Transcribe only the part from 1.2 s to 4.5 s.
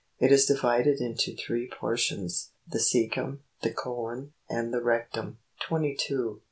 three portions; the ccecum, the colon,